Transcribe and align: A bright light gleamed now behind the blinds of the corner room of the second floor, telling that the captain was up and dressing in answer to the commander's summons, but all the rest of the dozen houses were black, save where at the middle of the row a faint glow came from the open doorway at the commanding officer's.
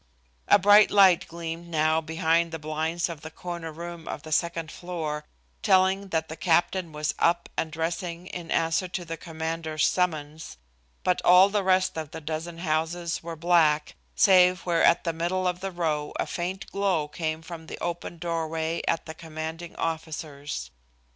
A 0.47 0.57
bright 0.57 0.89
light 0.89 1.27
gleamed 1.27 1.67
now 1.67 2.01
behind 2.01 2.51
the 2.51 2.57
blinds 2.57 3.07
of 3.07 3.21
the 3.21 3.29
corner 3.29 3.71
room 3.71 4.07
of 4.07 4.23
the 4.23 4.31
second 4.31 4.71
floor, 4.71 5.25
telling 5.61 6.07
that 6.07 6.27
the 6.27 6.35
captain 6.35 6.91
was 6.91 7.13
up 7.19 7.49
and 7.55 7.71
dressing 7.71 8.25
in 8.25 8.49
answer 8.49 8.87
to 8.87 9.05
the 9.05 9.15
commander's 9.15 9.85
summons, 9.85 10.57
but 11.03 11.21
all 11.21 11.49
the 11.49 11.63
rest 11.63 11.99
of 11.99 12.09
the 12.09 12.19
dozen 12.19 12.57
houses 12.57 13.21
were 13.21 13.35
black, 13.35 13.93
save 14.15 14.61
where 14.61 14.83
at 14.83 15.03
the 15.03 15.13
middle 15.13 15.47
of 15.47 15.59
the 15.59 15.69
row 15.71 16.13
a 16.19 16.25
faint 16.25 16.65
glow 16.71 17.07
came 17.07 17.43
from 17.43 17.67
the 17.67 17.77
open 17.77 18.17
doorway 18.17 18.81
at 18.87 19.05
the 19.05 19.13
commanding 19.13 19.75
officer's. 19.75 20.71